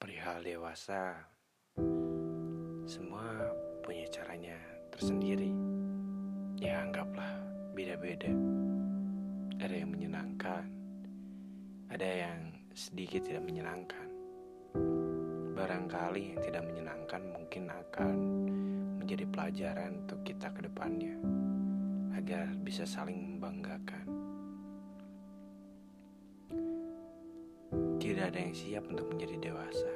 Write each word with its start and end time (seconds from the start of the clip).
perihal 0.00 0.40
dewasa, 0.40 1.12
semua 2.88 3.52
punya 3.84 4.08
caranya 4.08 4.56
tersendiri. 4.88 5.52
Ya, 6.56 6.80
anggaplah 6.80 7.36
beda-beda. 7.76 8.32
Ada 9.60 9.76
yang 9.84 9.92
menyenangkan, 9.92 10.64
ada 11.92 12.08
yang 12.08 12.48
sedikit 12.72 13.28
tidak 13.28 13.44
menyenangkan. 13.44 14.08
Barangkali 15.52 16.32
yang 16.32 16.40
tidak 16.48 16.64
menyenangkan 16.64 17.22
mungkin 17.36 17.68
akan 17.68 18.16
menjadi 19.04 19.28
pelajaran 19.28 20.00
untuk 20.08 20.24
kita 20.24 20.48
ke 20.48 20.64
depannya, 20.64 21.12
agar 22.16 22.48
bisa 22.64 22.88
saling 22.88 23.36
membanggakan. 23.36 24.08
Tidak 28.00 28.24
ada 28.26 28.40
yang 28.40 28.56
siap 28.56 28.84
untuk 28.88 29.06
menjadi 29.12 29.52
dewasa. 29.52 29.89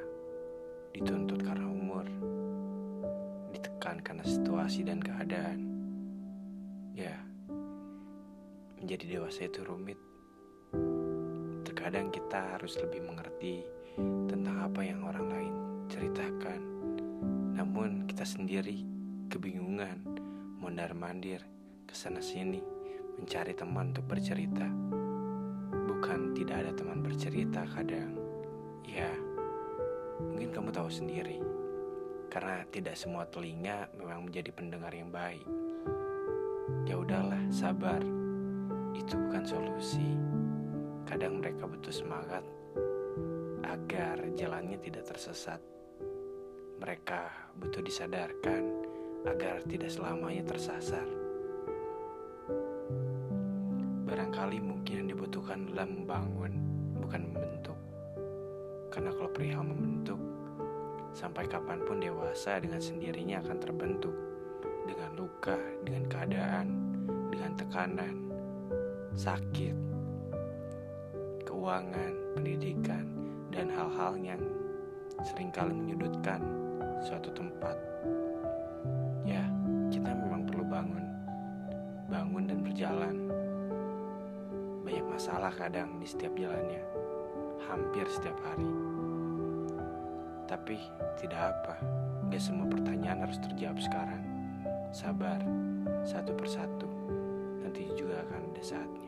Situasi 4.34 4.82
dan 4.82 4.98
keadaan. 4.98 5.60
Ya, 6.94 7.14
menjadi 8.82 9.18
dewasa 9.18 9.46
itu 9.46 9.62
rumit. 9.62 9.98
Terkadang 11.62 12.10
kita 12.10 12.58
harus 12.58 12.74
lebih 12.82 13.06
mengerti 13.06 13.62
tentang 14.26 14.66
apa 14.66 14.80
yang 14.82 15.06
orang 15.06 15.26
lain 15.30 15.54
ceritakan. 15.86 16.60
Namun 17.54 18.10
kita 18.10 18.26
sendiri 18.26 18.82
kebingungan, 19.30 20.02
mondar-mandir, 20.58 21.46
ke 21.86 21.94
sana 21.94 22.18
sini, 22.18 22.58
mencari 23.14 23.54
teman 23.54 23.94
untuk 23.94 24.10
bercerita 24.10 24.66
bukan 26.04 26.36
tidak 26.36 26.66
ada 26.66 26.72
teman 26.76 27.00
bercerita 27.00 27.64
kadang. 27.72 28.12
Ya, 28.84 29.08
mungkin 30.20 30.52
kamu 30.52 30.68
tahu 30.68 30.92
sendiri. 30.92 31.40
Karena 32.34 32.66
tidak 32.66 32.98
semua 32.98 33.22
telinga 33.30 33.86
memang 33.94 34.26
menjadi 34.26 34.50
pendengar 34.50 34.90
yang 34.90 35.06
baik. 35.14 35.46
Ya 36.82 36.98
udahlah, 36.98 37.38
sabar. 37.46 38.02
Itu 38.90 39.14
bukan 39.14 39.46
solusi. 39.46 40.18
Kadang 41.06 41.38
mereka 41.38 41.70
butuh 41.70 41.94
semangat 41.94 42.42
agar 43.62 44.18
jalannya 44.34 44.82
tidak 44.82 45.06
tersesat. 45.14 45.62
Mereka 46.82 47.54
butuh 47.54 47.78
disadarkan 47.86 48.66
agar 49.30 49.62
tidak 49.70 49.94
selamanya 49.94 50.42
tersasar. 50.42 51.06
Barangkali 54.10 54.58
mungkin 54.58 55.06
yang 55.06 55.08
dibutuhkan 55.14 55.70
adalah 55.70 55.86
membangun, 55.86 56.52
bukan 56.98 57.30
membentuk. 57.30 57.78
Karena 58.90 59.14
kalau 59.14 59.30
perihal 59.30 59.62
membentuk, 59.62 60.18
sampai 61.14 61.46
kapan 61.46 61.78
pun 61.86 62.02
dewasa 62.02 62.58
dengan 62.58 62.82
sendirinya 62.82 63.38
akan 63.46 63.58
terbentuk. 63.62 64.12
Dengan 64.84 65.16
luka, 65.16 65.56
dengan 65.80 66.04
keadaan, 66.10 66.66
dengan 67.32 67.52
tekanan, 67.56 68.14
sakit, 69.16 69.76
keuangan, 71.48 72.12
pendidikan, 72.36 73.06
dan 73.48 73.72
hal-hal 73.72 74.12
yang 74.20 74.42
sering 75.24 75.48
kali 75.54 75.72
menyudutkan 75.72 76.42
suatu 77.00 77.32
tempat. 77.32 77.78
Ya, 79.24 79.46
kita 79.88 80.12
memang 80.12 80.44
perlu 80.44 80.68
bangun, 80.68 81.04
bangun 82.12 82.44
dan 82.44 82.58
berjalan 82.60 83.16
banyak 84.84 85.06
masalah 85.08 85.48
kadang 85.56 85.96
di 85.96 86.04
setiap 86.04 86.36
jalannya, 86.36 86.84
hampir 87.64 88.04
setiap 88.04 88.36
hari. 88.44 88.93
Tapi 90.54 90.78
tidak 91.18 91.50
apa, 91.50 91.74
gak 92.30 92.38
semua 92.38 92.70
pertanyaan 92.70 93.26
harus 93.26 93.42
terjawab 93.42 93.74
sekarang. 93.82 94.22
Sabar, 94.94 95.42
satu 96.06 96.30
persatu, 96.30 96.86
nanti 97.58 97.90
juga 97.98 98.22
akan 98.22 98.54
ada 98.54 98.62
saatnya. 98.62 99.03